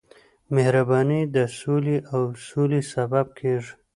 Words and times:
مهرباني 0.55 1.21
د 1.35 1.37
سولې 1.59 1.97
او 2.13 2.21
سولې 2.47 2.81
سبب 2.93 3.27
کېږي. 3.39 3.73